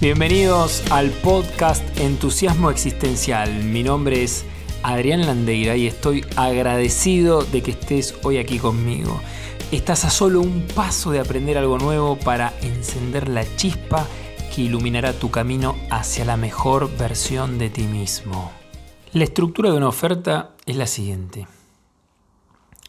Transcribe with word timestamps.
Bienvenidos 0.00 0.82
al 0.90 1.10
podcast 1.10 1.82
Entusiasmo 1.98 2.70
Existencial. 2.70 3.62
Mi 3.62 3.84
nombre 3.84 4.24
es 4.24 4.44
Adrián 4.82 5.24
Landeira 5.24 5.76
y 5.76 5.86
estoy 5.86 6.26
agradecido 6.36 7.44
de 7.44 7.62
que 7.62 7.70
estés 7.70 8.14
hoy 8.24 8.38
aquí 8.38 8.58
conmigo. 8.58 9.20
Estás 9.70 10.04
a 10.04 10.10
solo 10.10 10.40
un 10.40 10.66
paso 10.74 11.12
de 11.12 11.20
aprender 11.20 11.56
algo 11.56 11.78
nuevo 11.78 12.18
para 12.18 12.52
encender 12.60 13.28
la 13.28 13.44
chispa 13.56 14.06
que 14.54 14.62
iluminará 14.62 15.12
tu 15.12 15.30
camino 15.30 15.76
hacia 15.90 16.24
la 16.24 16.36
mejor 16.36 16.94
versión 16.98 17.56
de 17.56 17.70
ti 17.70 17.84
mismo. 17.84 18.50
La 19.12 19.24
estructura 19.24 19.70
de 19.70 19.76
una 19.76 19.88
oferta 19.88 20.56
es 20.66 20.76
la 20.76 20.88
siguiente. 20.88 21.46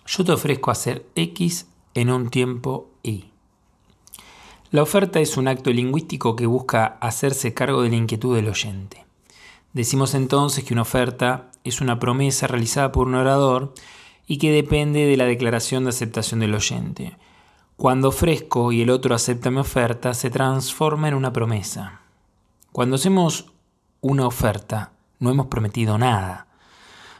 Yo 0.08 0.26
te 0.26 0.32
ofrezco 0.32 0.72
hacer 0.72 1.06
X 1.16 1.68
en 1.94 2.10
un 2.10 2.30
tiempo 2.30 2.90
Y. 3.04 3.35
La 4.76 4.84
oferta 4.84 5.22
es 5.22 5.38
un 5.38 5.48
acto 5.48 5.72
lingüístico 5.72 6.36
que 6.36 6.48
busca 6.48 6.98
hacerse 7.00 7.54
cargo 7.54 7.82
de 7.82 7.90
la 7.90 7.96
inquietud 7.96 8.36
del 8.36 8.50
oyente. 8.50 9.06
Decimos 9.72 10.14
entonces 10.14 10.66
que 10.66 10.74
una 10.74 10.82
oferta 10.82 11.50
es 11.64 11.80
una 11.80 11.98
promesa 11.98 12.46
realizada 12.48 12.92
por 12.92 13.08
un 13.08 13.16
orador 13.16 13.74
y 14.28 14.38
que 14.38 14.52
depende 14.52 15.06
de 15.06 15.16
la 15.16 15.24
declaración 15.24 15.86
de 15.86 15.92
aceptación 15.92 16.42
del 16.42 16.56
oyente. 16.56 17.18
Cuando 17.78 18.10
ofrezco 18.10 18.74
y 18.74 18.82
el 18.82 18.90
otro 18.90 19.16
acepta 19.16 19.50
mi 19.50 19.60
oferta, 19.60 20.14
se 20.14 20.30
transforma 20.30 21.08
en 21.08 21.14
una 21.14 21.32
promesa. 21.32 22.02
Cuando 22.74 22.98
hacemos 22.98 23.54
una 24.02 24.28
oferta, 24.28 24.92
no 25.20 25.30
hemos 25.30 25.46
prometido 25.48 25.98
nada. 25.98 26.48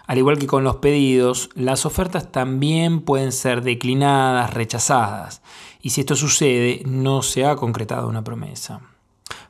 Al 0.08 0.18
igual 0.18 0.38
que 0.38 0.48
con 0.48 0.64
los 0.64 0.78
pedidos, 0.78 1.50
las 1.56 1.86
ofertas 1.86 2.32
también 2.32 3.02
pueden 3.02 3.32
ser 3.32 3.62
declinadas, 3.62 4.54
rechazadas, 4.54 5.42
y 5.82 5.92
si 5.92 6.02
esto 6.02 6.16
sucede, 6.16 6.84
no 6.86 7.22
se 7.22 7.46
ha 7.46 7.56
concretado 7.56 8.08
una 8.08 8.24
promesa. 8.24 8.82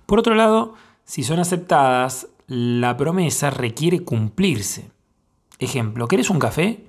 Por 0.05 0.19
otro 0.19 0.35
lado, 0.35 0.75
si 1.03 1.23
son 1.23 1.39
aceptadas, 1.39 2.27
la 2.47 2.97
promesa 2.97 3.49
requiere 3.49 4.01
cumplirse. 4.03 4.91
Ejemplo, 5.59 6.07
¿querés 6.07 6.29
un 6.29 6.39
café? 6.39 6.85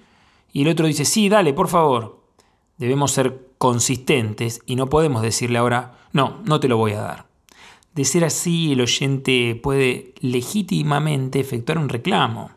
Y 0.53 0.63
el 0.63 0.69
otro 0.69 0.87
dice, 0.87 1.05
sí, 1.05 1.29
dale, 1.29 1.53
por 1.53 1.69
favor. 1.69 2.21
Debemos 2.79 3.13
ser 3.13 3.47
consistentes 3.59 4.61
y 4.67 4.77
no 4.77 4.89
podemos 4.89 5.23
decirle 5.23 5.59
ahora, 5.59 5.99
no, 6.13 6.43
no 6.45 6.61
te 6.61 6.69
lo 6.69 6.77
voy 6.77 6.93
a 6.93 7.01
dar. 7.01 7.27
De 7.95 8.05
ser 8.05 8.25
así, 8.25 8.73
el 8.73 8.81
oyente 8.81 9.59
puede 9.63 10.15
legítimamente 10.21 11.41
efectuar 11.41 11.79
un 11.79 11.89
reclamo. 11.89 12.51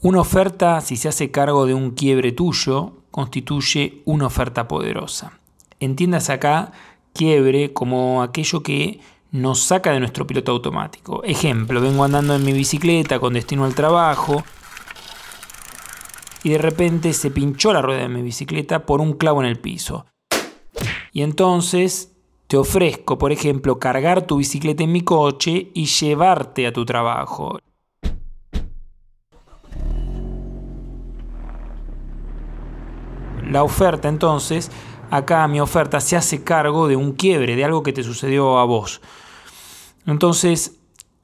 Una 0.00 0.20
oferta, 0.20 0.80
si 0.80 0.96
se 0.96 1.08
hace 1.08 1.32
cargo 1.32 1.66
de 1.66 1.74
un 1.74 1.90
quiebre 1.90 2.30
tuyo, 2.30 2.92
constituye 3.10 4.02
una 4.04 4.26
oferta 4.26 4.68
poderosa. 4.68 5.40
Entiendas 5.80 6.30
acá 6.30 6.70
quiebre 7.12 7.72
como 7.72 8.22
aquello 8.22 8.62
que 8.62 9.00
nos 9.32 9.58
saca 9.60 9.90
de 9.90 9.98
nuestro 9.98 10.24
piloto 10.24 10.52
automático. 10.52 11.24
Ejemplo, 11.24 11.80
vengo 11.80 12.04
andando 12.04 12.36
en 12.36 12.44
mi 12.44 12.52
bicicleta 12.52 13.18
con 13.18 13.32
destino 13.32 13.64
al 13.64 13.74
trabajo 13.74 14.44
y 16.44 16.50
de 16.50 16.58
repente 16.58 17.12
se 17.12 17.32
pinchó 17.32 17.72
la 17.72 17.82
rueda 17.82 18.02
de 18.02 18.08
mi 18.08 18.22
bicicleta 18.22 18.86
por 18.86 19.00
un 19.00 19.14
clavo 19.14 19.42
en 19.42 19.48
el 19.48 19.58
piso. 19.58 20.06
Y 21.12 21.22
entonces 21.22 22.12
te 22.46 22.56
ofrezco, 22.56 23.18
por 23.18 23.32
ejemplo, 23.32 23.80
cargar 23.80 24.28
tu 24.28 24.36
bicicleta 24.36 24.84
en 24.84 24.92
mi 24.92 25.00
coche 25.00 25.72
y 25.74 25.86
llevarte 25.86 26.68
a 26.68 26.72
tu 26.72 26.84
trabajo. 26.84 27.58
La 33.48 33.62
oferta 33.62 34.08
entonces, 34.08 34.70
acá 35.10 35.48
mi 35.48 35.60
oferta 35.60 36.00
se 36.00 36.16
hace 36.16 36.44
cargo 36.44 36.86
de 36.86 36.96
un 36.96 37.12
quiebre, 37.12 37.56
de 37.56 37.64
algo 37.64 37.82
que 37.82 37.92
te 37.92 38.02
sucedió 38.02 38.58
a 38.58 38.64
vos. 38.64 39.00
Entonces, 40.06 40.78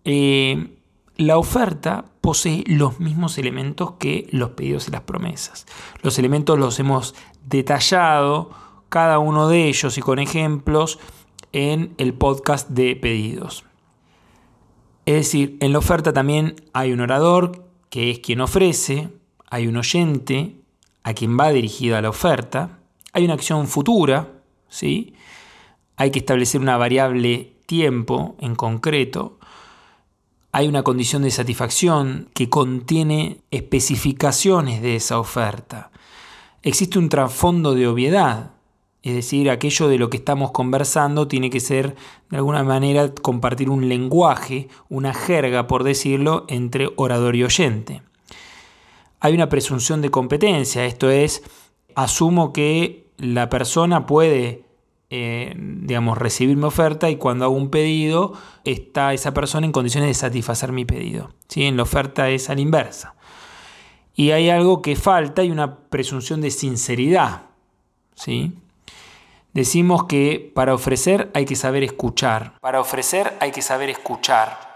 eh, 0.05 0.79
la 1.17 1.39
oferta 1.39 2.07
posee 2.21 2.65
los 2.67 2.99
mismos 2.99 3.39
elementos 3.39 3.93
que 3.99 4.27
los 4.31 4.51
pedidos 4.51 4.89
y 4.89 4.91
las 4.91 5.03
promesas. 5.03 5.67
Los 6.03 6.19
elementos 6.19 6.59
los 6.59 6.79
hemos 6.81 7.15
detallado, 7.45 8.51
cada 8.89 9.19
uno 9.19 9.49
de 9.49 9.69
ellos 9.69 9.99
y 9.99 10.01
con 10.01 10.19
ejemplos, 10.19 10.99
en 11.53 11.95
el 11.99 12.15
podcast 12.15 12.71
de 12.71 12.97
pedidos. 12.97 13.65
Es 15.07 15.15
decir, 15.15 15.59
en 15.61 15.73
la 15.73 15.79
oferta 15.79 16.13
también 16.13 16.57
hay 16.73 16.93
un 16.93 17.01
orador, 17.01 17.67
que 17.91 18.11
es 18.11 18.19
quien 18.21 18.41
ofrece, 18.41 19.11
hay 19.51 19.67
un 19.67 19.77
oyente, 19.77 20.57
a 21.05 21.13
quien 21.13 21.39
va 21.39 21.51
dirigida 21.51 22.03
la 22.03 22.09
oferta, 22.09 22.79
hay 23.13 23.25
una 23.25 23.35
acción 23.35 23.69
futura, 23.69 24.33
¿sí? 24.69 25.15
hay 25.97 26.11
que 26.11 26.19
establecer 26.19 26.61
una 26.61 26.77
variable 26.77 27.53
tiempo 27.67 28.35
en 28.41 28.57
concreto, 28.57 29.39
hay 30.51 30.67
una 30.67 30.83
condición 30.83 31.23
de 31.23 31.31
satisfacción 31.31 32.29
que 32.35 32.49
contiene 32.49 33.41
especificaciones 33.51 34.83
de 34.83 34.97
esa 34.97 35.19
oferta. 35.19 35.91
Existe 36.63 36.99
un 36.99 37.09
trasfondo 37.09 37.75
de 37.75 37.87
obviedad, 37.87 38.53
es 39.03 39.15
decir, 39.15 39.51
aquello 39.51 39.89
de 39.89 39.99
lo 39.99 40.09
que 40.09 40.17
estamos 40.17 40.53
conversando 40.53 41.29
tiene 41.29 41.51
que 41.51 41.61
ser, 41.61 41.97
de 42.31 42.37
alguna 42.39 42.65
manera, 42.65 43.13
compartir 43.13 43.69
un 43.69 43.91
lenguaje, 43.91 44.69
una 44.89 45.13
jerga, 45.13 45.67
por 45.67 45.85
decirlo, 45.85 46.47
entre 46.49 46.91
orador 46.97 47.37
y 47.37 47.45
oyente 47.45 48.03
hay 49.25 49.33
una 49.33 49.49
presunción 49.49 50.03
de 50.03 50.11
competencia, 50.11 50.85
esto 50.85 51.09
es, 51.09 51.43
asumo 51.95 52.53
que 52.53 53.07
la 53.17 53.49
persona 53.49 54.05
puede, 54.05 54.67
eh, 55.09 55.55
digamos, 55.57 56.19
recibir 56.19 56.59
mi 56.59 56.65
oferta 56.65 57.09
y 57.09 57.17
cuando 57.17 57.47
hago 57.47 57.55
un 57.55 57.71
pedido 57.71 58.35
está 58.65 59.15
esa 59.15 59.33
persona 59.33 59.65
en 59.65 59.73
condiciones 59.73 60.11
de 60.11 60.15
satisfacer 60.15 60.73
mi 60.73 60.85
pedido. 60.85 61.31
¿sí? 61.49 61.65
En 61.65 61.79
la 61.79 61.85
oferta 61.85 62.29
es 62.29 62.51
a 62.51 62.55
la 62.55 62.61
inversa. 62.61 63.15
Y 64.15 64.33
hay 64.33 64.51
algo 64.51 64.83
que 64.83 64.95
falta 64.95 65.43
y 65.43 65.51
una 65.51 65.75
presunción 65.75 66.43
de 66.43 66.51
sinceridad. 66.51 67.45
¿sí? 68.15 68.53
Decimos 69.55 70.05
que 70.05 70.53
para 70.55 70.75
ofrecer 70.75 71.31
hay 71.33 71.47
que 71.47 71.57
saber 71.57 71.83
escuchar. 71.83 72.59
Para 72.61 72.79
ofrecer 72.79 73.33
hay 73.41 73.53
que 73.53 73.63
saber 73.63 73.89
escuchar 73.89 74.75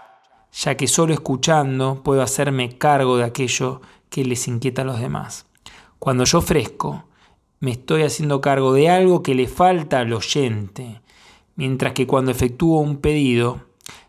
ya 0.51 0.75
que 0.75 0.87
solo 0.87 1.13
escuchando 1.13 2.01
puedo 2.03 2.21
hacerme 2.21 2.77
cargo 2.77 3.17
de 3.17 3.23
aquello 3.23 3.81
que 4.09 4.25
les 4.25 4.47
inquieta 4.47 4.81
a 4.81 4.85
los 4.85 4.99
demás. 4.99 5.45
Cuando 5.99 6.23
yo 6.23 6.39
ofrezco, 6.39 7.05
me 7.59 7.71
estoy 7.71 8.03
haciendo 8.03 8.41
cargo 8.41 8.73
de 8.73 8.89
algo 8.89 9.21
que 9.21 9.35
le 9.35 9.47
falta 9.47 9.99
al 9.99 10.13
oyente, 10.13 11.01
mientras 11.55 11.93
que 11.93 12.07
cuando 12.07 12.31
efectúo 12.31 12.79
un 12.79 12.97
pedido, 12.97 13.61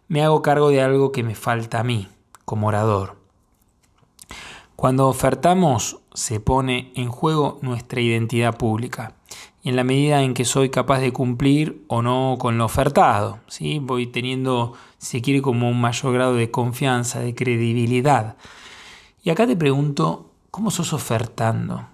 me 0.09 0.22
hago 0.22 0.43
cargo 0.43 0.71
de 0.71 0.83
algo 0.83 1.12
que 1.12 1.22
me 1.22 1.34
falta 1.34 1.81
a 1.81 1.84
mí, 1.84 2.09
como 2.44 2.69
orador. 2.69 3.16
Cuando 4.77 5.09
ofertamos, 5.09 6.00
se 6.15 6.41
pone 6.41 6.93
en 6.94 7.11
juego 7.11 7.59
nuestra 7.61 8.00
identidad 8.00 8.56
pública. 8.56 9.15
Y 9.62 9.69
en 9.69 9.77
la 9.77 9.84
medida 9.84 10.22
en 10.22 10.32
que 10.32 10.47
soy 10.47 10.71
capaz 10.71 11.00
de 11.00 11.12
cumplir 11.12 11.84
o 11.87 12.03
no 12.03 12.37
con 12.38 12.56
lo 12.56 12.65
ofertado, 12.65 13.41
¿sí? 13.47 13.78
voy 13.78 14.06
teniendo, 14.06 14.72
si 14.97 15.21
quiere, 15.21 15.43
como 15.43 15.69
un 15.69 15.81
mayor 15.81 16.15
grado 16.15 16.34
de 16.34 16.50
confianza, 16.50 17.21
de 17.21 17.34
credibilidad 17.34 18.37
y 19.22 19.31
acá 19.31 19.47
te 19.47 19.56
pregunto, 19.56 20.31
¿cómo 20.50 20.70
sos 20.70 20.92
ofertando? 20.92 21.86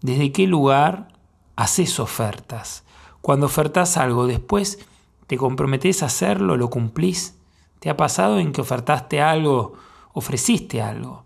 ¿Desde 0.00 0.32
qué 0.32 0.46
lugar 0.46 1.08
haces 1.56 2.00
ofertas? 2.00 2.84
Cuando 3.20 3.46
ofertas 3.46 3.96
algo, 3.96 4.26
después 4.26 4.78
te 5.26 5.36
comprometes 5.36 6.02
a 6.02 6.06
hacerlo, 6.06 6.56
lo 6.56 6.70
cumplís. 6.70 7.38
¿Te 7.80 7.90
ha 7.90 7.96
pasado 7.96 8.38
en 8.38 8.52
que 8.52 8.62
ofertaste 8.62 9.20
algo, 9.20 9.74
ofreciste 10.12 10.80
algo 10.80 11.24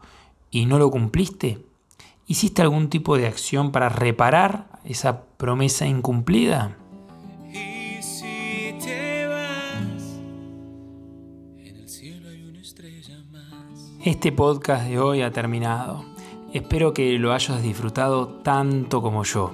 y 0.50 0.66
no 0.66 0.78
lo 0.78 0.90
cumpliste? 0.90 1.64
¿Hiciste 2.26 2.62
algún 2.62 2.90
tipo 2.90 3.16
de 3.16 3.26
acción 3.26 3.70
para 3.70 3.88
reparar 3.88 4.80
esa 4.84 5.22
promesa 5.22 5.86
incumplida? 5.86 6.76
Este 14.04 14.30
podcast 14.30 14.84
de 14.86 15.00
hoy 15.00 15.22
ha 15.22 15.32
terminado. 15.32 16.04
Espero 16.52 16.94
que 16.94 17.18
lo 17.18 17.32
hayas 17.32 17.60
disfrutado 17.64 18.28
tanto 18.28 19.02
como 19.02 19.24
yo. 19.24 19.52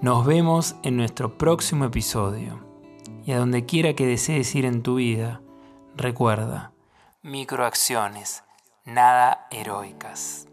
Nos 0.00 0.24
vemos 0.24 0.76
en 0.82 0.96
nuestro 0.96 1.36
próximo 1.36 1.84
episodio. 1.84 2.64
Y 3.26 3.32
a 3.32 3.38
donde 3.38 3.66
quiera 3.66 3.92
que 3.92 4.06
desees 4.06 4.54
ir 4.54 4.64
en 4.64 4.82
tu 4.82 4.94
vida, 4.94 5.42
recuerda, 5.94 6.72
microacciones, 7.20 8.44
nada 8.86 9.46
heroicas. 9.50 10.48